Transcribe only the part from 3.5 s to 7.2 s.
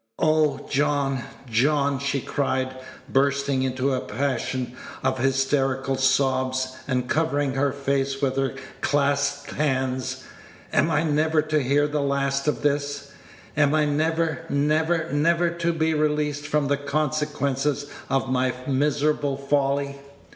into a passion of hysterical sobs, and